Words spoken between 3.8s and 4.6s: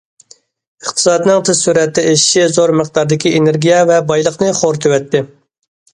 ۋە بايلىقنى